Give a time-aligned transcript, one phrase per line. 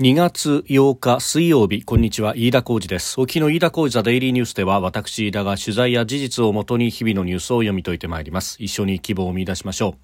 [0.00, 2.34] 2月8日水曜日こんにちは。
[2.34, 3.20] 飯田浩二です。
[3.20, 8.56] 沖の飯田浩二ザデイリーニュースでは私飯田が取材や事実をもとに日々のニュースを読み解いてまいります。
[8.58, 9.94] 一緒に希望を見出しましょう。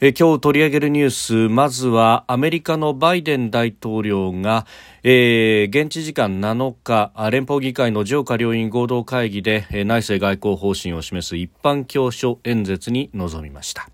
[0.00, 4.66] え今日取り上げるニュースまずはアメリカのバイデン大統領が、
[5.02, 13.88] えー、現地時間7日連邦議会の上下両院合同会議でえ内政外交方針を示す一般教書演説に臨みました、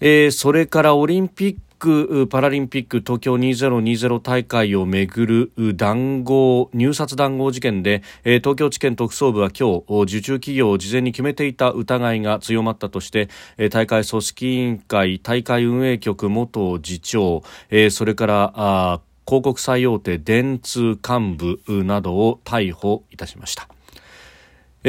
[0.00, 13.28] えー、それからオリンピッククパラリンピック東京2020大会をめぐる談合入札談合事件で東京地検特捜部は今日受注企業を事前に決めていた疑いが強まったとして
[13.70, 17.44] 大会組織委員会大会運営局元次長
[17.90, 21.36] それから広告最大手電通幹
[21.66, 23.68] 部などを逮捕いたしました。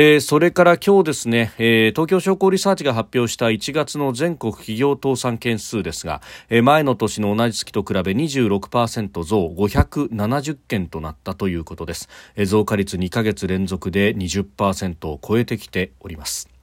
[0.02, 16.59] えー、それから今日ですね、えー、東京商工リサーチが発表した1月の全国企業倒産件数ですが、えー、前の年の同じ月と比べ26%増570件となったということです、えー、増加率2ヶ月連続で20%を超えてきております。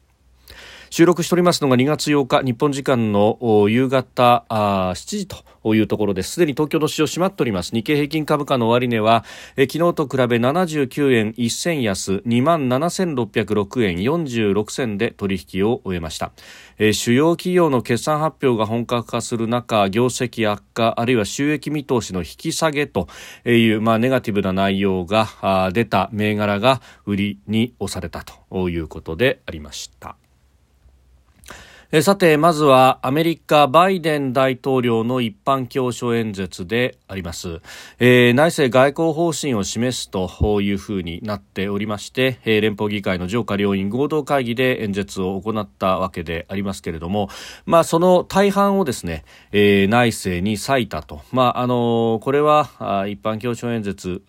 [0.91, 6.33] 収録しておりますのが2月8日日本時間の夕方あ7時というところです。
[6.33, 7.73] すでに東京の市場閉まっております。
[7.75, 9.25] 日経平均株価の終値は
[9.57, 16.33] え昨日と比べ79円1銭安2万7606円46銭で取引を終えました。
[16.79, 23.09] え主要企業の決算発表が本格化する中業績悪化あるいは収益見通しの引き下げと
[23.45, 30.17] いう、まあ、ネガティブな内容が出た銘柄が売りに押されたということでありました。
[31.93, 37.61] えさてまずはアメリカバイデン大統領の一般教書演説であります、
[38.01, 47.29] えー、内政外交方針を示すというふうになっておりまして、えー、連邦議会の上下両院合同会議で演説を行ったわけでありますけれども、
[47.67, 52.65] まあ、その大半をですね、えー、内政に割いたと、まああのこれは
[53.09, 54.23] 一般教書演説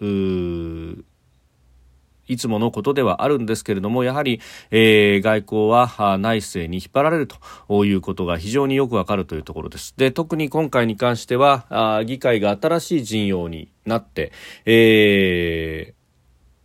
[2.28, 9.94] いつものことではあるんですけれどもやはり、えー、外交は内政に引っ張られるということが非常によくわかるというところです。
[9.98, 14.32] で特に今回に関してはあ議会が新しい陣容になって、
[14.66, 15.98] えー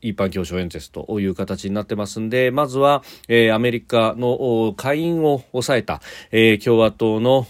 [0.02, 6.02] 一般教書演説という形になってますんで、まずは、えー、アメリカの下院を抑えた、
[6.32, 7.46] えー、共和党の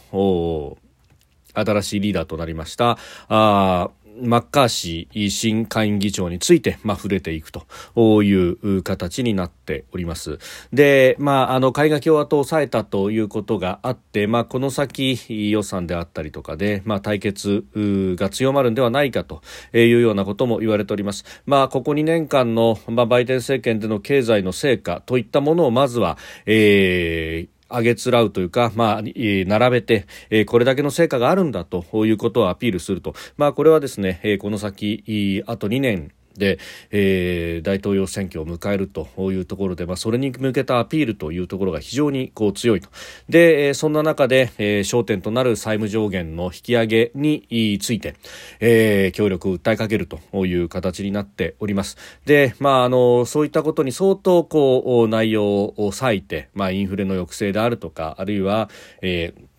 [1.55, 3.91] 新しいリーダーとなりましたあ
[4.23, 10.39] マッカーシー新下院議長について、まあ、触れていくという形になっております。
[10.73, 19.43] で、まあ、あの、海外共和党を抑えたということがあって、まあ、この先予算であったりとかで、まあ、対決が強まるんではないかと
[19.75, 21.25] いうようなことも言われております。
[21.47, 33.15] まあ、ここ2年間の、まあ、バイデン政権での経済の成果といったものをまずは、えー、あげつらうというか、まあ、並べて、えこれだけの成果があるんだということをアピールすると。
[33.37, 36.59] まあ、これはですね、えこの先、あと2年、で、
[36.91, 42.89] えー、大統領選挙を迎えるというところで、まあ、それに向けたアピールというところが非常にこう強いと。
[43.29, 48.17] で、えー、そんな中で、えー、焦点となる債務上限の引き上げについて、
[48.61, 51.97] えー、協力を訴えかけるという形になっております。
[52.25, 58.69] で、まあ、あのそういったことに相当こう内容を割いて、まあ、インフレの抑制であるとかあるいは、
[59.01, 59.53] えー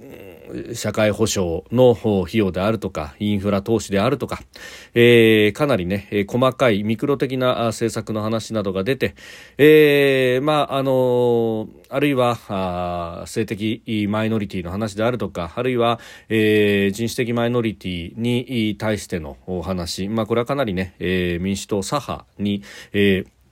[0.74, 4.42] 社会保障の費用であるとか、インフラ投資であるとか、
[4.94, 9.16] えー、かなりね、細かいミクロ的な政策の話などが出て、
[9.58, 22.64] えー、まあ、あのあるいは性的マイノリティの話であるとか、あるいは、えー、人種的マイノリティに対してのお話、まあ、これはかなりね、えー、民主党左派に、
[22.94, 23.43] えー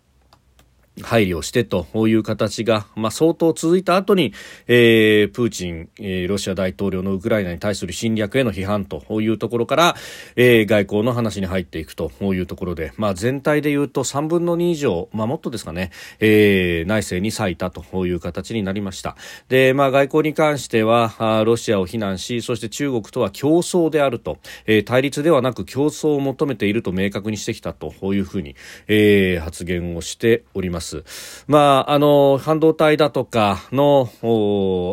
[1.01, 4.33] 配慮してという形が、まあ、相当続いた後に、
[4.67, 9.95] えー、プーチン、えー、ロシア大統領のウクライナに対する侵略への批判というところから、
[10.35, 19.15] えー、外交の話に入っていくというところで、まあ、全体で言うと3分の2以上、まあ、もっとですかね、えー、内政に割いたという形になりました。
[19.47, 28.55] で、まあ、外交に関しては、ロシアを非難し、そして中国とは競争であると、えー、対立ではなく競争を求めていると明確にしてきたというふうに、
[28.87, 30.80] えー、発言をしております。。
[31.47, 34.09] まあ、あの、半導体だとかの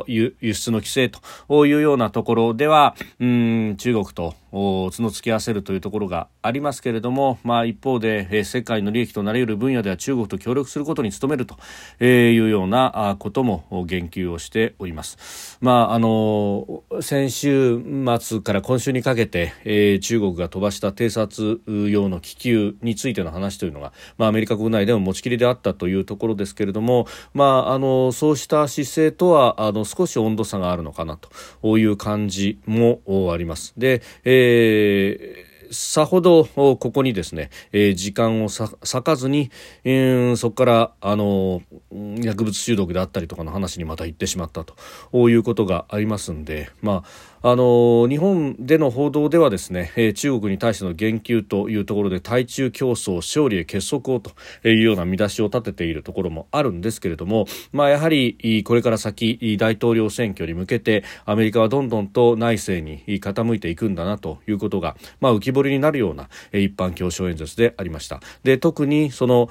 [0.06, 11.56] 輸出の規制というようなところでは、うん、中国と角突き合わせるというところがありますけれども、まあ、一方で、え世界の利益となり得る分野では中国と協力することに努めると
[12.04, 15.58] いうようなことも言及をしております。
[15.60, 17.80] まあ、あの先週
[18.20, 21.60] 末から今週にかけて、えー、中国が飛ばした偵察
[21.90, 31.18] 用の気球についての話というのが、まあ、アメリカ国内でも持ちきりであったというところですけれども、まあ、あのそうした姿勢とはあの少し温度差があるのかな
[31.62, 33.00] という感じも
[33.32, 33.74] あります。
[33.76, 39.50] で、えーえさほどここにですね、えー、時間を割かずに、
[39.84, 47.04] えー、そこからあの薬物中毒であったりとかの話にまた行ってしまったということがありますんで、ま
[47.37, 54.32] あ、あの日本での報道ではですね、え、中国に対しての言及というところで対中競争勝利へ結束をと
[54.68, 68.20] いうような見出しを立てているところもあるんですけれども、まあ、やはりこれから先大統領選挙に向けてアメリカはどんどんと内政に傾いていくんだなということが、まあ、浮き彫りになるような一般教書演説でありました。
[68.42, 69.48] で特にその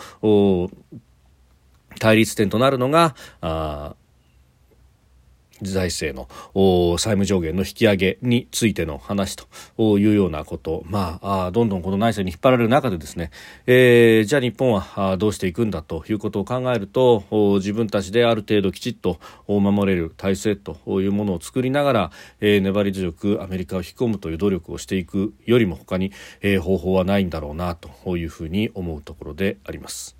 [2.00, 3.95] 対立点となるのがあ
[5.62, 13.31] 財政の債務上限の引き上げについての話というようなこと、まあ、どんどんこの内政に引っ張られる中でですね、
[13.65, 17.24] えー、じゃあ日本はどうしていくんだということを考えると
[17.56, 26.12] 自分たちである程度きちっと守れる体制というものを作りながら、えー、粘り強くアメリカを引き込むという努力をしていくよりも他に、
[26.42, 30.18] えー、方法はないんだろうなというふうに思うところであります。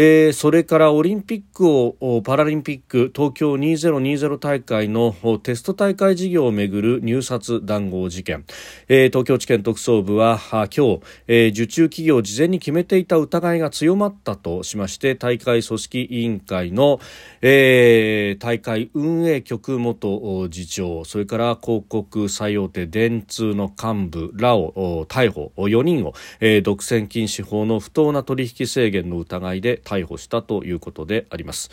[0.00, 5.12] えー、それからオリンピックをパラリンピック東京2020大会の
[5.42, 8.44] テスト大会事業をめぐる入札談合事件、
[8.86, 17.00] えー、東京地検特捜部は今日、えー、受注企業を事前に決めていた疑いが強まったとしまして大会組織委員会の、
[17.42, 31.70] えー、大会運営局元次長それから広告最大手電通の幹部らを逮捕4人を、えー、独占禁止法の不当な取引制限の疑いで逮捕したということであります。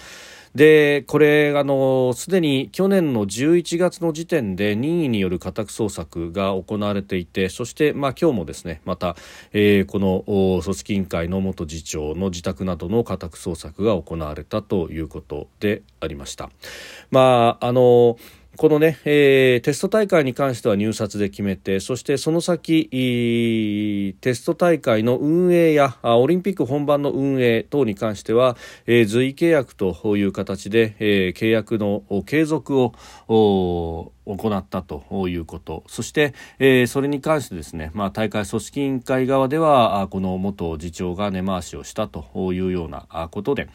[0.55, 9.17] でこれあのすでに去年の11月の時点で任意による家宅捜索が行われていてそして、まあ、今日もですねまた、
[9.51, 10.23] えー、この
[10.63, 16.49] 組織委員会の元次長の自宅などの家宅捜索が行われたということでありました。
[17.11, 18.17] まああの
[18.57, 22.87] このね、えー、テスト大会に関しては入札で決めてそしてその先
[24.21, 28.55] テスト大会の運営やオリンピック本番の運営等に関しては、
[28.85, 43.69] えー、随意契約という形で、えー、契約の継続を行ったということそして、えー、それに関してですね、まあ、大会組織委員会側ではこの元次長が根回しをしたというようなことで、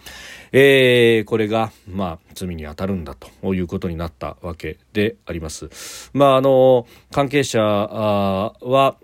[0.52, 6.10] えー、これが、まあ、罪に当たるんだということになったわけであります。
[6.12, 8.96] まあ、あの関係者は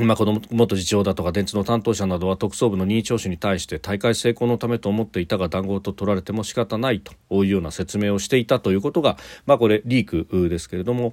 [0.00, 7.12] まあ、この元次長だとか電通の担当者などは特捜部の任意聴取に対して大会成功のためと思っていたが談合と取られても仕方ないと
[7.44, 9.16] いうような説明をしていたということが、
[9.46, 11.12] まあ、これリークですけれども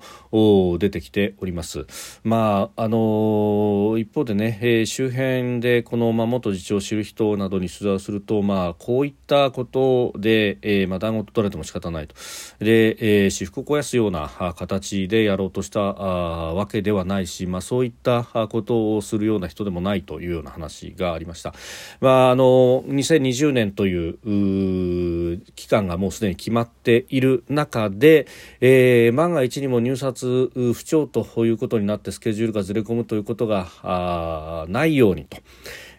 [0.80, 1.86] 出てきております。
[2.24, 12.16] まああの一方でね、えー、周辺でこの、まあ、元次長を知る人などに取材をすると、まあ、こういったことで、えーまあ、談合と取られても仕方ないと
[12.60, 21.54] で、えー、私服を肥やすような形でやろうとしたあわけではないし、まあ、そういったことをするような人でもないというような話がありました。
[22.02, 28.28] まあ、あの2020年という期間がもうすでに決まっている中で、
[28.62, 35.38] えー、万が一にも入札不調ということになってスケジュールがずれ込むということがないようにと。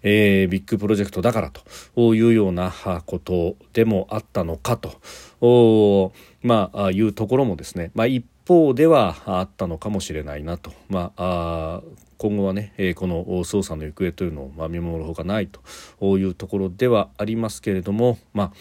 [0.07, 2.73] えー、ビッグプロジェクトだからというような
[3.07, 6.13] ことでもあったのかと
[6.43, 11.83] まあ、いうところもですね、まあ、一方ではあったのかもしれないなと、まあ、あ
[12.19, 18.53] 今後はね、えー、この捜査の行方というのを、まあ、見守るほかないというところではありますけれども、まあ、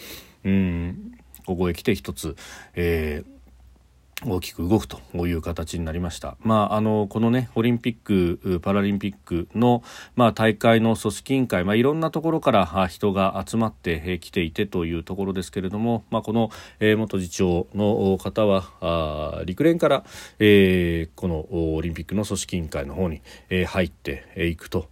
[0.44, 1.12] うん
[1.46, 2.36] ここへ来て一つ、
[2.74, 3.33] えー
[4.26, 6.36] 大きく動くという形になりました。
[6.40, 9.82] まあ、あのこのねオリンピック・パラリンピックの、
[10.16, 16.50] まあ、大会の組織委員会、まあ、いろんなところから人が集まってきていてというところですけれども、まあ、この、
[16.80, 20.04] えー、元次長の方はあ陸連から、
[20.38, 24.88] えー、このオリンピックの組織委員会の方に、えー、入っていくと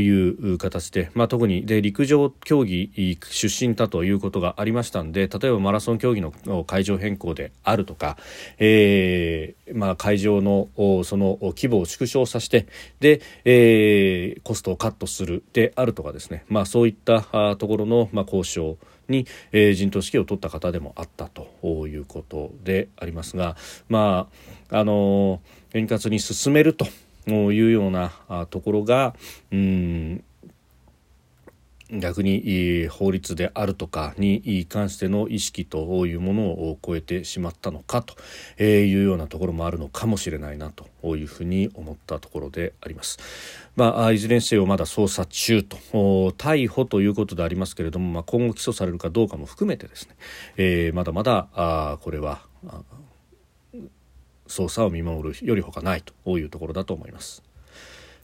[0.00, 8.16] いう形で、まあ、特にで陸上競技出身だということがありましたんで例えばマラソン競技の会場変更であるとか、
[8.58, 10.68] ええまあ、会場の
[11.04, 12.66] その規模を縮小させて
[13.00, 23.56] で、えー、コストをカットするであるとかですね、まあ、そういったところの、まあ、交渉に、えー、陣頭指揮を取った方でもあったということでありますが、
[23.88, 24.28] ま
[24.70, 25.40] ああの
[25.72, 26.86] 円滑に進めると
[27.30, 28.12] いうような
[28.50, 29.14] ところが
[29.50, 30.24] うん
[31.90, 38.14] 逆に法律であるとかに関しての意識というものを超えてしまったのかと
[38.62, 43.18] いうようなところもあるのかもしれないなというふうに思ったところであります。
[43.74, 45.76] まあ、いずれにせよまだ捜査中と
[46.32, 50.16] 逮捕ということでありますけれども、まあ、今後起訴されるかどうかも含めてですね、
[50.56, 52.42] えー、まだまだあこれは
[54.46, 57.47] 捜査を見守るよりほかないというところだと思います。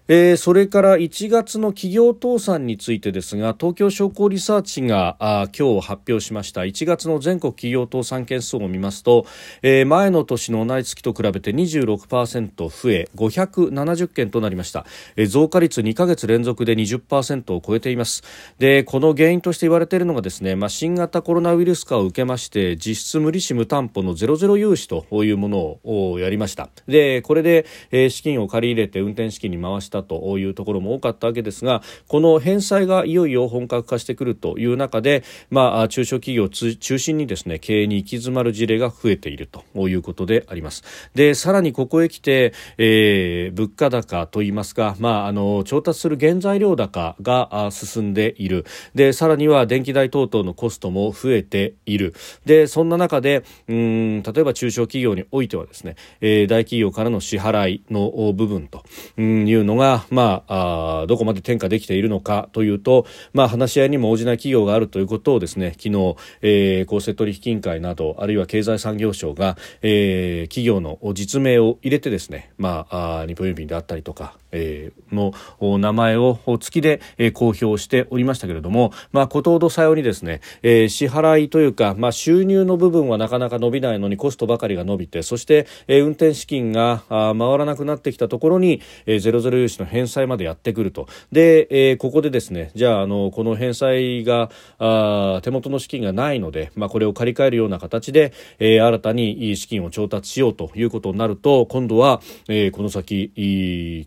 [0.06, 6.61] えー、それから1月の企業倒産についてですが東京商工リサーチがあ今日発表しました。
[6.61, 9.25] 1月の全国企業倒産件数を見ますと、
[9.62, 14.84] えー、前の年の同じ月と比べて26%増え570件となりました、
[15.16, 18.25] えー、増加率2ヶ月連続で20%を超えています。
[18.58, 26.68] でこの原因として言われているのがですね、まあ、新型コロナウイルス化を受けまして実質無利子無担保のゼロゼロ融資というものをやりました。
[26.87, 29.93] でこれで、えー、資金を借り入れて運転資金に回した。
[30.02, 40.82] というところも多かったわけですがこの返済がいよいよ本格化してくるという中で、まあ、中小企業を中心にですね経営に行き詰まる事例が増えているということであります。
[41.14, 48.64] でさらにここへ来て、えー、物価高といいますか、まあ、あの調達する原材料高が進んでいる。
[48.94, 52.14] でさらには電気代等々のコストも増えている。
[52.44, 58.84] でそんな中でうん例えば中小企業においてはですね、えー、大企業からの支払いの部分と
[59.20, 75.14] いうのが、がまあ、あどこまで転嫁できているのかというと、まあ、話し合いにも応じない企業があるということをですね昨日、えー、公正取引委員会などあるいは経済産業省が、えー、企業の実名を入れてですね、まあ、あ日本郵便であったりとか、えー、
[75.61, 91.08] の名前を月で、え、公表しておりましたけれども、まあ、ことほどさようにですね、え、支払いというか、まあ、収入の部分はなかなか伸びないのにコストばかりが伸びてそして、え、運転資金が回らなくなってきたところに、え、ゼロゼロ融資の返済までやってくると。
[91.32, 103.32] で、え、ここでですねじゃああのこの返済があ手元の資金がないので、まあ、これを借り換えるような形で、え、新たに資金を調達しようということになると今度は、え、この先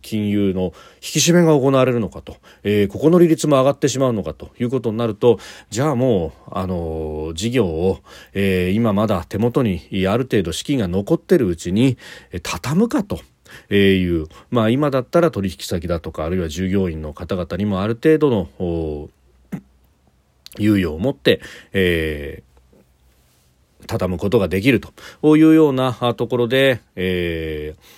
[0.02, 4.52] 金融の引き締めが行われるのかと、えー、ここの利率も上がってしまうのかと。
[4.60, 5.40] いうことになると
[5.70, 8.00] じゃあもうあの事業を、
[8.34, 11.98] えー、今まだ手元にある程度資金が残ってるうちに
[12.44, 13.20] 畳むかと。
[13.70, 19.10] えー、いう、まあ、今だったら取引先だとかあるいは従業員の方々にもある程度の
[20.60, 21.40] 猶予を持って、
[21.72, 25.38] えー、畳むことができると。
[25.38, 27.97] いうようなところで、えー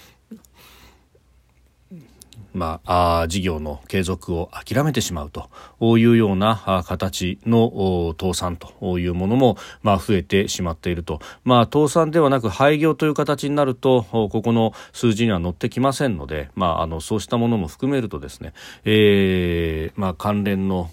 [2.53, 5.49] まあ、事業の継続を諦めてしまうと
[5.97, 18.53] いうような形の倒産というものも、まあ、増えてしまっていると、まあ、倒産ではなく廃業という形になるとここの数字には乗ってきませんので、まあ、あのそうしたものも含めるとですね、
[18.85, 20.89] えーまあ、関連の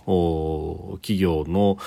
[1.03, 1.79] 企業の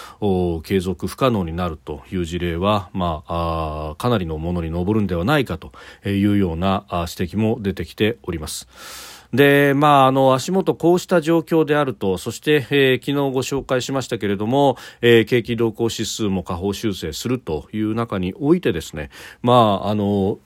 [0.64, 5.72] 継続不可能になるという事例は、まあ、あかなりのものに上るんではないかと
[6.06, 9.19] いうような指摘も出てきております。
[9.34, 19.10] で、まあ、あの、足元こうした状況であると、そして、えー、昨日ご紹介しましたけれども、えー、景気動向指数も下方修正するという中においてですね、
[19.44, 20.40] まあ、あの、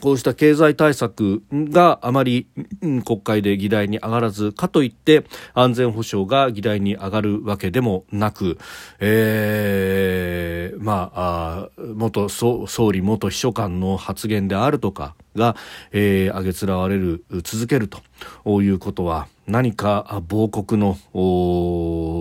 [0.00, 2.48] こうした経済対策があまり、
[2.80, 8.58] 国会で議題に上がらず、かといって安全保障が議題に上がるわけでもなく、
[8.98, 15.56] えー、まあ、あ元総理、元秘書官の発言であるとかが、
[15.92, 20.96] えー、上げつらわれる、続けるということは、何か亡国の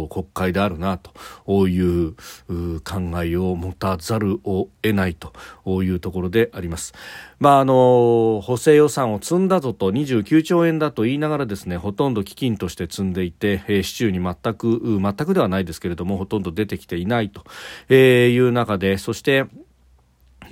[0.10, 2.16] 国会であるなという
[2.82, 6.94] 考えを持たざるを得ないというところであります。
[7.40, 17.44] まあ、あの補正予算を積んだぞと29兆円だと言いながらですねほとんど基金として積んでいて、えー、市中に全く全くではないですけれどもほとんど出てきていないと
[17.94, 19.46] いう中でそして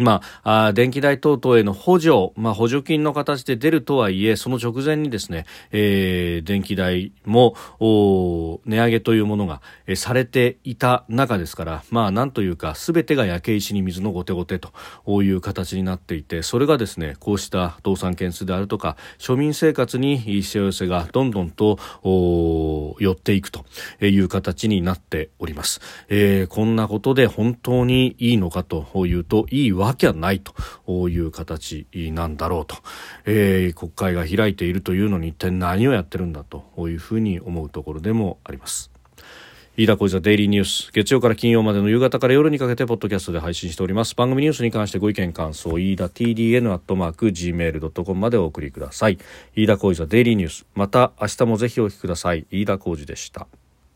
[0.02, 7.56] まあ、あ電気代等々への補助、まあ、補助金の形で出るとはいえ、その直前にですね、えー、電気代も
[8.66, 14.72] 値上げというものが、えー、されていた中ですから、まあ、なんというか、すべてが焼け石に水のごてごてと
[15.24, 21.78] いう形になっていて、それがですね、こうした倒産件数であるとか、庶民生活にしわ寄せがどんどんと
[23.00, 23.66] 寄っていくと
[24.02, 25.82] いう形になっております。
[26.10, 32.78] えー、こんなことで本当にいいのかというと、いいわわけはないという形なんだろうと、
[33.26, 38.92] えー、国会が開いているというのに一体何をやってるんだというふうに思うところでもあります。
[39.78, 40.92] 飯田小泉デイリーニュース。
[40.92, 44.16] 月曜から金曜までの夕方から夜にかけてポッドキャストで配信しております。
[44.16, 49.18] 番組ニュースに関してご意見感想飯田 TDN アットマーク Gmail.com までお送りください。
[49.56, 50.66] 飯田小泉デイリーニュース。
[50.76, 52.46] また明日もぜひお聞きください。
[52.52, 53.48] 飯田小泉でした。